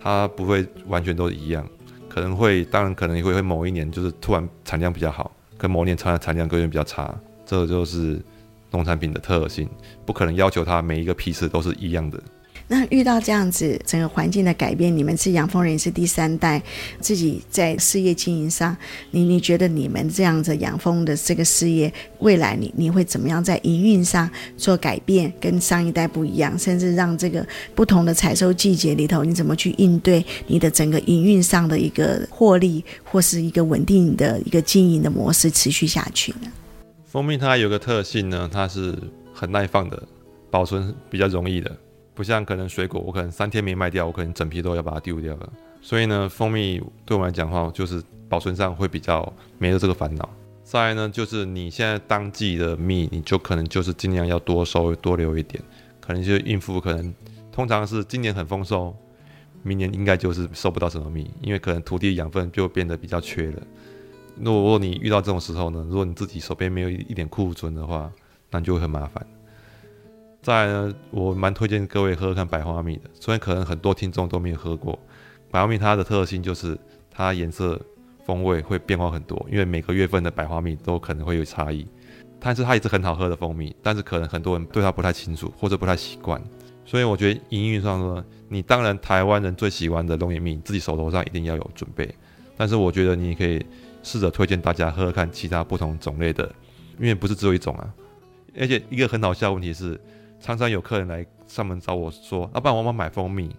[0.00, 1.68] 它不会完全都一样，
[2.08, 7.12] 可能会，当然可能也会会某一年就是突然产量比较好，跟某一年产产量可能比较差，
[7.44, 8.20] 这就是
[8.70, 9.68] 农产品的特性，
[10.06, 12.22] 不可能要求它每一个批次都是一样的。
[12.70, 16.62] 那遇到这样子整个环境的改变，你们是养蜂人是第三代，
[17.00, 18.76] 自己在事业经营上，
[19.10, 36.52] 你你觉得你们这样子养蜂的这个事业，未来你你会怎么样在营运上做改变，跟上一代不一样，甚至让这个不同的采收季节里头，你怎么去应对你的整个营运上的一个获利，或是一个稳定的一个经营的模式持续下去呢？
[37.06, 38.94] 蜂蜜它有个特性呢，它是
[39.32, 40.02] 很耐放的，
[40.50, 41.74] 保存比较容易的。
[42.18, 45.52] 不像可能水果，我可能三天没卖掉，我可能整批都要把它丢掉了。
[45.80, 50.28] 所以呢，蜂蜜对我们来讲的话，就是保存上会比较没有这个烦恼。
[50.64, 55.62] 再来呢，就是你现在当季的蜜，你就可能就是尽量要多收多留一点，
[56.00, 57.14] 可能就应付可能
[57.52, 58.92] 通常是今年很丰收，
[59.62, 63.62] 明年应该就是收不到什么蜜，因为可能土地养分就变得比较缺了。
[64.40, 68.10] 如果你遇到这种时候呢，如果你自己手边没有一点库存的话，
[68.50, 69.24] 那就会很麻烦。
[70.48, 74.98] 再来呢，我蛮推荐各位喝喝看百花蜜的，虽然可能很多听众都没有喝过。
[75.50, 76.74] 百花蜜它的特性就是
[77.10, 77.78] 它颜色、
[78.24, 81.86] 风味会变化很多，因为每个月份的百花蜜都可能会有差异。
[82.40, 86.42] 但是它也是很好喝的蜂蜜，但是可能很多人对它不太清楚或者不太习惯。
[86.86, 92.08] 所以我觉得营运上说，你当然台湾人最喜欢的龙眼蜜，自己手头上一定要有准备。
[92.56, 93.62] 但是我觉得你可以
[94.02, 96.50] 试着推荐大家喝喝看其他不同种类的，
[96.98, 97.92] 因为不是只有一种啊。
[98.58, 100.00] 而且一个很好笑的问题是。
[100.40, 103.54] 常常有客人来上门找我说：“老板，我们买蜂蜜。”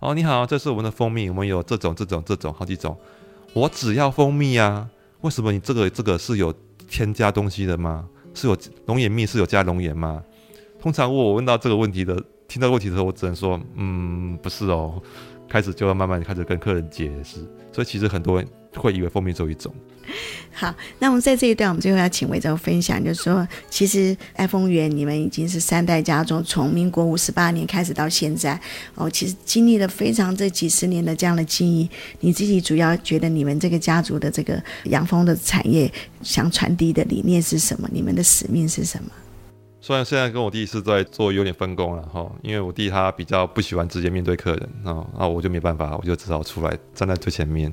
[0.00, 2.96] 哦，你好，这是我们的蜂蜜，我们有这种、这种、这种好几种。
[3.52, 4.88] 我只要蜂蜜啊，
[5.22, 6.54] 为什么你这个这个是有
[6.88, 8.08] 添加东西的吗？
[8.34, 10.22] 是有龙眼蜜是有加龙眼吗？
[10.78, 15.02] 通常我问到这个问题的，听到问题的时候，我只能说：“嗯，不是哦。”
[15.48, 17.38] 开始就要慢慢开始跟客人解释，
[17.72, 18.42] 所以其实很多
[18.76, 19.72] 会以为蜂蜜只有一种。
[20.52, 28.58] 好，那我们在这一段，我们最后要请魏总分享，就是说，其实爱蜂园你们已经是三代家族，从民国五十八年开始到现在，
[28.94, 31.86] 哦，其实经历了非常这几十年的这样的经营。
[32.20, 37.86] 你自己主要觉得你们这个家族的这个养蜂的产业想传递的理念是什么？
[37.92, 39.10] 你们的使命是什么？
[39.82, 47.70] 虽然现在跟我弟是在做有点分工了哈，因为我弟他比较不喜欢直接面对客人啊，那我就没办法，我就只好出来站在最前面。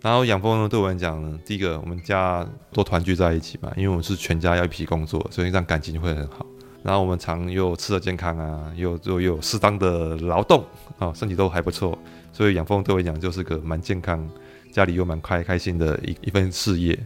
[0.00, 6.46] 然后养蜂呢，对我来讲呢，第一个我们家都团聚在一起嘛，因为我们是全家要一起工作，所以这样感情会很好。
[6.84, 10.64] 然后我们常又吃得健康啊，又又又有适当的劳动
[10.98, 11.98] 啊，身体都还不错，
[12.32, 14.26] 所以养蜂对我来讲就是个蛮健康，
[14.70, 16.96] 家里又蛮开开心的一一份事业。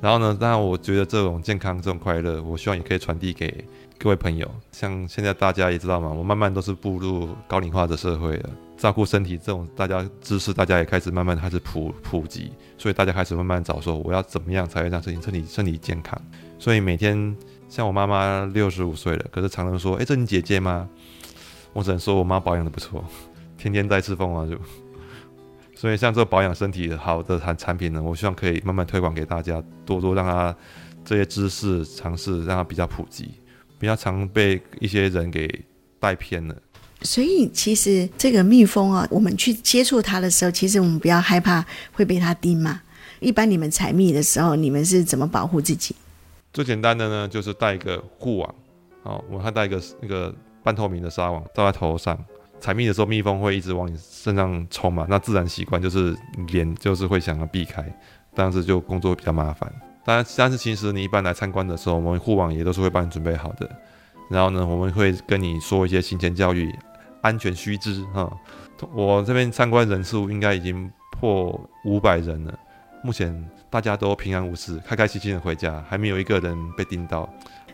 [0.00, 3.64] 然后呢，当然我觉得这种健康、这种快乐，我希望也可以传递给
[3.96, 4.50] 各位朋友。
[4.72, 8.50] 像现在大家也知道嘛，我慢慢都是步入高龄化的社会了，
[8.84, 16.20] 照顾身体这种大家知识，大家也开始慢慢开始普普及，所以大家开始慢慢找说，我要怎么样才会让身体身体身体健康。
[16.58, 17.34] 所以每天
[17.66, 20.86] 像我妈妈六十五岁了，可是常常说，哎，这你姐姐吗？
[21.72, 23.02] 我只能说我妈保养得不错，
[23.56, 24.58] 天天在吃蜂王乳。
[25.74, 30.54] 所以像这保养身体好的产产品呢，我希望可以慢慢推广给大家，多多让他
[31.06, 33.30] 这些知识尝试让它比较普及，
[33.78, 35.64] 不要常被一些人给
[35.98, 36.54] 带偏了。
[37.02, 42.80] 所以其实这个蜜蜂啊，我们去接触它的时候，其实我们不要害怕会被它叮嘛。
[43.20, 45.94] 一般你们采蜜的时候，你们是怎么保护自己？
[46.52, 48.54] 最简单的呢，就是带一个护网，
[49.02, 52.18] 好，我还带一个那个半透明的纱网罩在头上。
[52.60, 56.16] 采蜜的时候，蜜蜂会一直往你身上冲嘛，那自然习惯就是
[56.48, 57.84] 脸就是会想要避开，
[58.34, 59.70] 但是就工作比较麻烦。
[60.04, 63.68] 当然，但是其实你一般来参观的时候，我们护网也都是会帮你准备好的。
[64.28, 66.74] 然后呢，我们会跟你说一些行前教育，
[67.20, 68.30] 安全须知哈。
[68.92, 72.58] 我这边参观人数应该已经破五百人了，
[73.02, 77.28] 目前大家都平安无事，开开心心的回家，还没有一个人被盯到。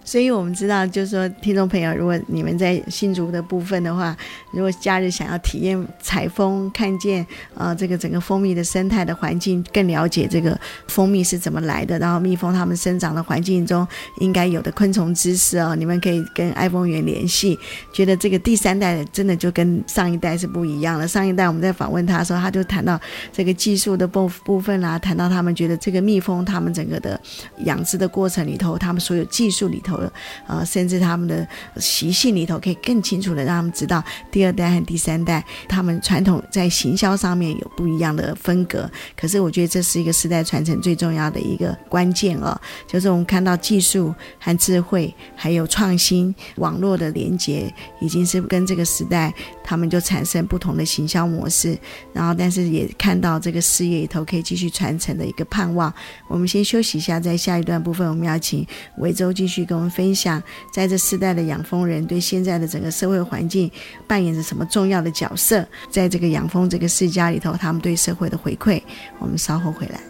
[0.05, 4.17] 所以我们知道，就是说，听众朋友，如果你们在新竹的部分的话，
[4.51, 10.59] 如果假日想要体验采蜂，看见呃这个整个蜂蜜的生态的环境，更了解这个
[10.89, 13.87] 蜂蜜是怎么来的，然后蜜蜂它们生长的环境中
[14.19, 17.57] 应该有的昆虫知识哦，你们可以跟爱蜂园联系。
[17.93, 21.07] 觉得这个第三代真的就跟上一代是不一样了。
[21.07, 22.99] 上一代我们在访问他的时候，他就谈到
[23.33, 27.21] 这个技术的部部分啦、谈到他们觉得这个蜜蜂他们整个的
[27.65, 30.00] 养殖的过程里头，他们所有技术里头。
[30.47, 38.91] 呃，甚至他们的习性里头，可以更清楚的让他们知道第二代和第三代，他们传统在行销上面有不一样的风格。
[39.17, 49.33] 可是我觉得这是一个时代传承最重要的一个关键哦，就是我们看到技术和智慧，还有创新网络的连接，已经是跟这个时代。
[49.71, 51.79] 他们就产生不同的行销模式，
[52.13, 55.95] 然后但是也看到这个事业里头可以继续传承的一个盼望。
[56.27, 58.67] 我们先休息一下，在下一段部分，我们要请
[58.99, 63.71] 维州继续跟我们分享，在这世代的养蜂人对现在的整个社会环境
[64.09, 68.83] 扮演着什么重要的角色，在这个养蜂这个世家里头，他们对社会的回馈。
[69.21, 70.10] 我们稍后回来。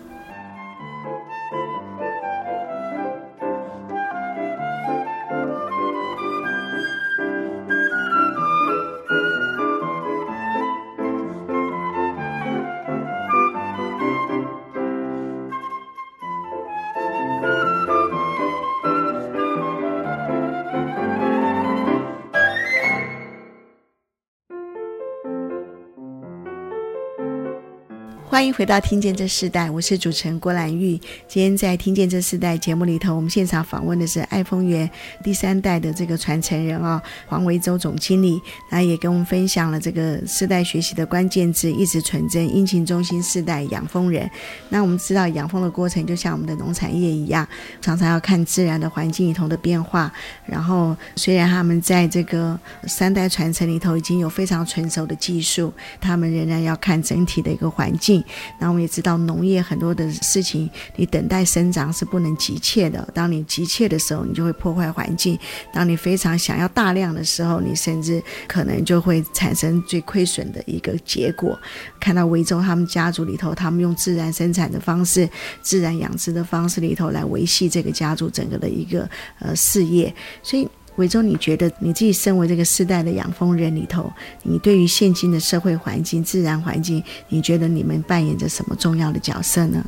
[28.30, 30.96] 欢迎回到《听见这世代》，我是主持人郭兰玉。
[31.26, 34.88] 今天在《听见这世代》节目里头，我们现场访问的是爱蜂园
[35.24, 38.40] 第三代的这个传承人啊、哦，黄维洲总经理，
[38.70, 44.30] 那也跟我们分享了这个世代学习的关键字：一直纯真、殷勤忠心世代养蜂人。
[44.68, 47.44] 那我们知道，养蜂的过程就像我们的农产业一样，
[47.82, 50.10] 常常要看自然的环境里头的变化。
[50.46, 58.19] 然后，虽然他们在这个三代传承里头已经有非常成熟的技术，他们仍然要看整体的一个环境。
[58.58, 63.08] 那我们也知道，农业很多的事情，你等待生长是不能急切的。
[63.14, 65.36] 当你急切的时候，你就会破坏环境；
[65.72, 71.58] 当你非常想要大量的时候，你甚至可能就会产生最亏损的一个结果。
[71.98, 75.28] 看到维州他们家族里头，他们用自然生产的方式、
[75.62, 80.68] 自然养殖的方式里头来维系这个家族整个的一个呃事业，所以。
[81.00, 89.82] 维州，你觉得你自己身为这个世代的养蜂人里头，你对于现今的社会环境、自然环境，你觉得你们扮演着什么重要的角色呢？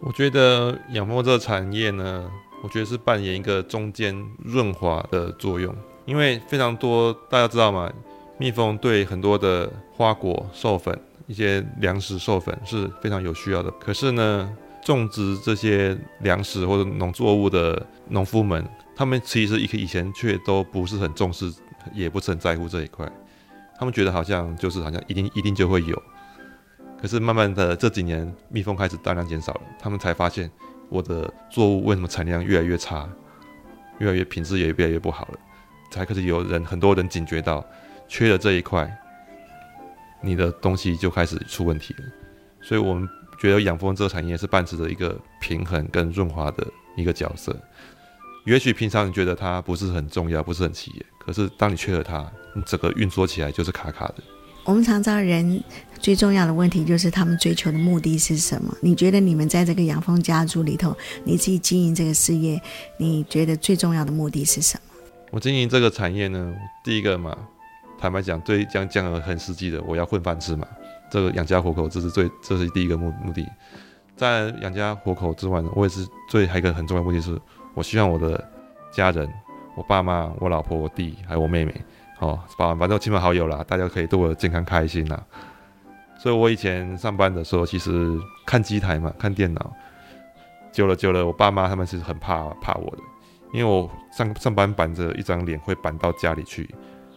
[0.00, 2.30] 我觉得养蜂这个产业呢，
[2.62, 7.90] 我觉得是扮演一个中间润滑的作用，因为非常多大家知道吗？
[8.36, 10.94] 蜜蜂对很多的花果授粉、
[11.26, 13.70] 一些粮食授粉是非常有需要的。
[13.80, 14.52] 可是呢，
[14.84, 18.62] 种植这些粮食或者农作物的农夫们。
[18.94, 21.52] 他们其实以以前却都不是很重视，
[21.92, 23.10] 也不是很在乎这一块。
[23.78, 26.02] 他们觉得好像就是好像一定一定就会有。
[27.00, 30.48] 可是慢慢的这几年，蜜蜂开始大量减少了，他们才发现
[30.88, 33.08] 我的作物为什么产量越来越差，
[33.98, 35.38] 越来越品质也越来越不好了。
[35.90, 37.64] 才开始有人很多人警觉到，
[38.06, 38.88] 缺了这一块，
[40.20, 42.04] 你的东西就开始出问题了。
[42.60, 43.08] 所以我们
[43.40, 47.54] 觉得养蜂这个产业是扮演着一个平衡跟润滑的一个角色。
[48.44, 54.16] 也许平常你觉得它不是很重要，不是很起眼，可是当你缺了它，你整个运作起来就是卡卡的。
[54.64, 55.62] 我们常知道人
[56.00, 58.76] 最重要的问题就是他们追求的目的是什么？
[58.80, 62.60] 你觉得你们在这个养蜂家族里头，你自己经营这个事业，
[62.96, 64.96] 你觉得最重要的目的是什么？
[65.30, 66.52] 我经营这个产业呢，
[66.84, 67.36] 第一个嘛，
[67.98, 70.66] 坦白讲，对讲讲很实际的，我要混饭吃嘛，
[71.10, 73.46] 这个养家活口，这是最，这是第一个目目的。
[74.16, 77.40] 在养家活口之外呢，我也是最还有一个很重要的目的是。
[77.74, 78.42] 我希望我的
[78.90, 79.28] 家人，
[79.74, 81.74] 我爸妈、我老婆、我弟还有我妹妹，
[82.20, 85.24] 哦，反正亲朋好友啦，大家可以度过健康开心啦。
[86.18, 89.72] 所以我以前上班的时候，其实看机台嘛，看电脑，
[90.70, 93.02] 久了久了，我爸妈他们是很怕怕我的，
[93.52, 96.68] 因为我上上班板着一张脸会板到家里去，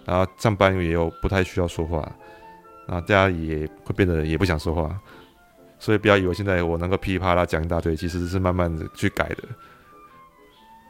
[0.05, 1.97] 然后上班也有不太需要说话，
[2.87, 4.97] 然后大家也会变得也不想说话，
[5.77, 9.43] 所以不要以为现在我能够噼里啪啦讲一大堆，其实是慢慢的去改的。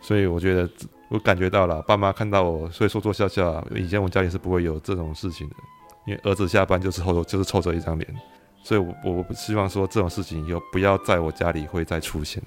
[0.05, 0.69] 所以我觉得
[1.09, 3.65] 我感觉到了，爸妈看到我，所以说说笑笑。
[3.75, 5.55] 以前我家里是不会有这种事情的，
[6.05, 8.15] 因为儿子下班就是后就是凑着一张脸，
[8.63, 12.39] 所以我我不希望说这种事情以后不要在我家里会再出现。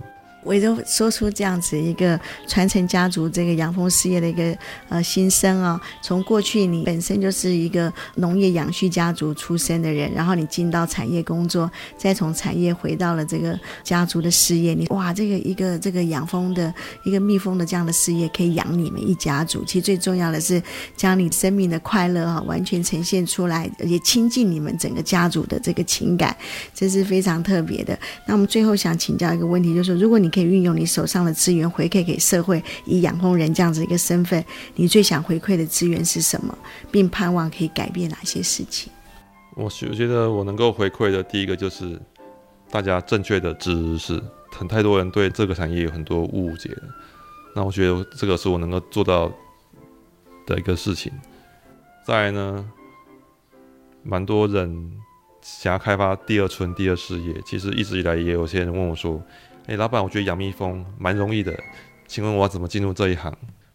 [0.49, 4.57] 维州说出这样子一个传承家族这个养蜂事业的一个
[4.89, 16.73] 呃心声啊，从过去你本身就是一个农业养畜家族出身的人，然后你进到产业工作，再从产业回到了这个家族的事业，你哇，这个一个这个养蜂的
[17.05, 19.63] 一个蜜蜂的这样的事业可以养你们一家族。
[19.65, 20.63] 其实最重要的是
[20.97, 26.35] 将你生命的快乐哈完全呈现出来，也亲近你们整个家族的这个情感，
[26.75, 27.99] 这是非常特别的。
[28.27, 34.43] 那我们最后想请教一个问题，就是如果你可以可以运用你手上的资源回馈给社会，以养蜂人这样子一个身份，
[34.77, 36.57] 你最想回馈的资源是什么？
[36.93, 38.93] 并盼望可以改变哪些事情？
[39.57, 42.01] 我觉觉得我能够回馈的第一个就是
[42.71, 46.71] 大家正确的知识，很太多人对这个产业有很多误解，
[47.57, 49.29] 那我觉得这个是我能够做到
[50.47, 51.13] 的一个事情。
[52.07, 52.65] 再来呢，
[54.05, 54.93] 蛮多人
[55.43, 59.21] 想要开发第二春、第二事业，其实一直以来也有些人问我说。
[59.69, 61.55] 哎，老板，我觉得养蜜蜂蛮容易的，
[62.07, 63.31] 请问我要怎么进入这一行？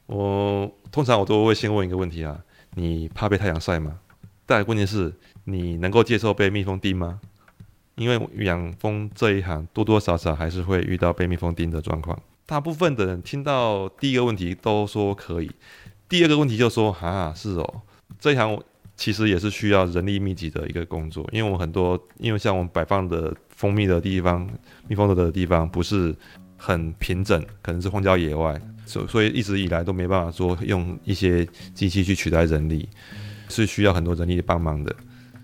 [0.07, 2.35] 我通常我都会先问一个问题啊，
[2.73, 3.99] 你怕被太阳晒吗？
[4.47, 5.13] 但关键是，
[5.43, 7.21] 你能够接受被蜜蜂叮吗？
[7.93, 12.19] 因为养蜂这一行多多少少还是会遇到被蜜蜂叮的状况。
[12.47, 15.51] 大部分的人听到第一个问题都说可以，
[16.09, 17.81] 第二个问题就说啊，是哦，
[18.19, 18.59] 这一行
[19.03, 24.49] 其实也是需要人力密集的一个工作，因为我们很多，因为像我们摆放的蜂蜜的地方，
[24.87, 26.15] 蜜蜂的地方不是
[26.55, 32.87] 很平整，可能是荒郊野外，所所以一直以来都没办法说用一些机器去取代人力，
[33.49, 34.95] 是需要很多人力帮忙的。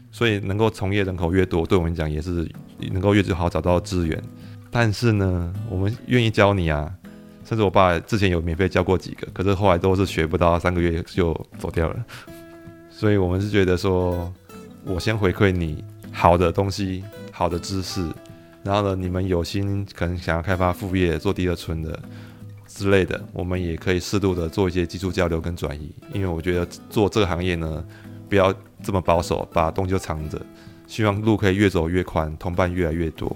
[0.10, 2.49] 所以能够从业人口越多，对我们讲也是
[2.93, 4.24] 能够越好找到资源。
[4.72, 6.89] 但是呢，我们愿意教你啊，
[7.43, 12.05] 甚至我爸之前有免费教过几个，可是后来都是学不到三个月就走掉了。
[13.00, 14.30] 所以我们是觉得说，
[14.84, 15.82] 我先回馈你
[16.12, 18.06] 好的东西、好的知识，
[18.62, 21.97] 然后呢，你们有心可能想要开发副业、做第二春的
[22.68, 25.89] 之类的，我们也可以适度的做一些技术交流跟转移。
[26.12, 27.82] 因为我觉得做这个行业呢，
[28.28, 30.38] 不要这么保守，把东西就藏着。
[30.86, 33.34] 希望路可以越走越宽，同伴越来越多。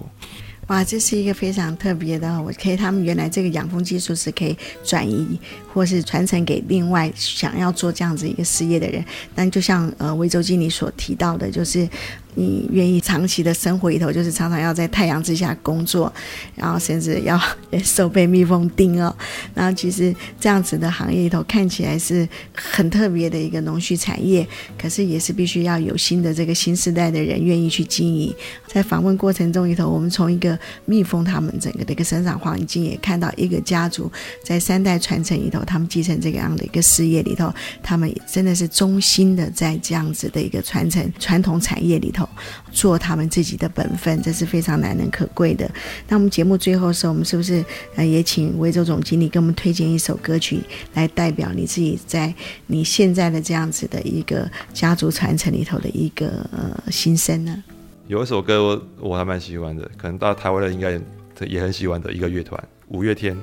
[0.68, 5.38] 哇，这是一个非常特别的，我可以他们原来这个养蜂技术是可以转移
[5.72, 9.04] 或是传承给另外想要做这样子一个事业的人。
[9.34, 11.88] 但就像呃，魏州经理所提到的，就是。
[12.34, 16.12] 你愿意长期的生活里头，就是常常要在太阳之下工作，
[16.54, 17.40] 然后甚至要
[17.82, 19.14] 受被蜜蜂叮哦。
[19.54, 24.46] 然后其实这样子的行业里头看起来是很特别的一个农畜产业，
[24.78, 28.34] 可是也是必须要有新的这个新时代的人愿意去经营。
[28.66, 34.10] 在访问过程中里头，我们从一个蜜蜂他们整个的一个生长环境，也看到一个家族
[34.42, 42.23] 在三代传承里头，他们继承这个样的一个事业里头，他们真的是衷心的在这样子的一个传承传统产业里头。
[42.70, 45.70] 做他们自己的本分，这是非常难能可贵的。
[46.08, 47.64] 那我们节目最后的时候，我们是不是
[47.96, 50.60] 呃也请威州总经理给我们推荐一首歌曲，
[50.94, 52.34] 来代表你自己在
[52.66, 57.62] 你现在的这样子的一个家族传承里头的一个呃心声呢？
[58.06, 61.00] 有一首歌我我还蛮喜欢的，可能到台湾人应该
[61.46, 63.36] 也很喜欢的一个乐团五月天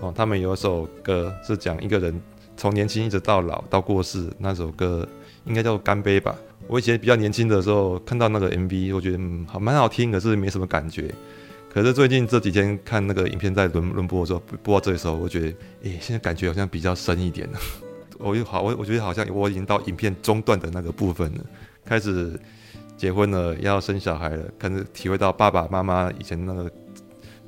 [0.00, 2.18] 哦，他们有一首歌是讲一个人
[2.56, 5.06] 从年轻一直到老到过世，那首歌
[5.44, 6.34] 应该叫《干杯》吧。
[6.66, 11.12] 我以前比较年轻的时候看到那个 MV，我觉得嗯好蛮好听，可是没什么感觉。
[11.70, 15.46] 可是最近这几天看那个影片在轮轮播的时候，播到这时候，我觉得
[15.82, 17.58] 诶、现在感觉好像比较深一点了。
[18.18, 21.40] 我又好，我我觉得好像我已经到影片中段的那个部分了，
[21.84, 22.38] 开始
[22.96, 26.70] 结婚了，要生小孩了，开始体会到爸爸妈妈以前那个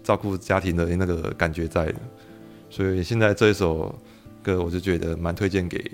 [0.03, 2.01] 照顾家庭的那个感觉在了。
[2.69, 3.97] 所以现在这一首
[4.43, 5.89] 歌，我就觉得蛮推荐给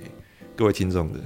[0.56, 1.20] 各位听众的。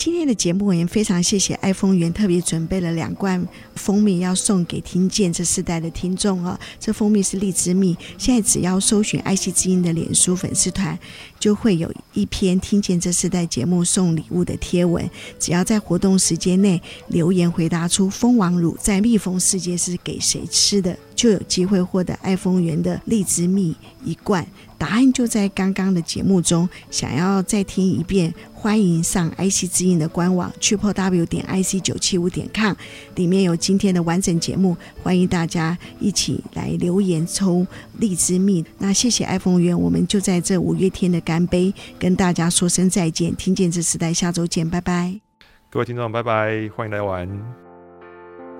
[0.00, 6.58] 今天的节目，我也非常谢谢爱蜂园特别准备了两罐蜂蜜要送给听见这世代的听众哦。
[6.78, 10.98] 这蜂蜜是荔枝蜜，现在只要搜寻爱惜之音的脸书粉丝团，
[11.38, 15.06] 就会有一篇听见这世代节目送礼物的贴文。
[15.38, 24.46] 只要在活动时间内留言回答出蜂王乳在蜜蜂世界是给谁吃的，就有机会获得爱丰源的荔枝蜜一罐。
[24.78, 26.66] 答案就在刚刚的节目中。
[26.90, 32.72] 想要再听一遍，欢迎上 IC 之音的官网 triple w 点 ic 九七五点 com，
[33.16, 37.66] 里面有今天的完整节目，欢迎大家一起来留言抽
[37.98, 38.64] 荔枝蜜。
[38.78, 43.36] 那谢谢爱蜂园，我们就在这五月天的干杯，跟大家说声再见。
[43.36, 45.20] 听见这时代，下周见，拜拜。
[45.68, 47.28] 各位听众，拜拜，欢迎来玩。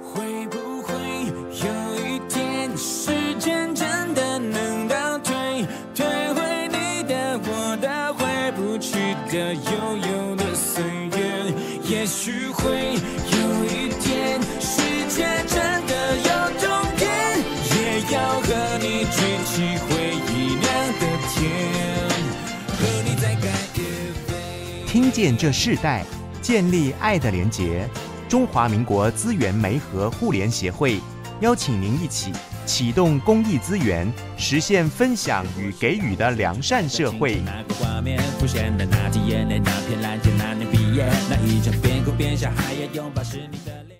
[0.02, 0.69] 会不
[12.30, 17.10] 许会有一天，世界真的有终点，
[17.74, 20.70] 也要和你举起回忆亮
[21.00, 21.40] 的天，
[22.68, 23.84] 和你在改变。
[24.86, 26.04] 听见这世代，
[26.40, 27.88] 建立爱的连结。
[28.28, 31.00] 中华民国资源媒和互联协会
[31.40, 32.30] 邀请您一起
[32.70, 34.06] 启动公益资源，
[34.36, 37.42] 实现分享与给予的良善社会。
[37.42, 37.60] 那
[41.44, 43.98] 一张边哭边笑，还要拥抱是你的脸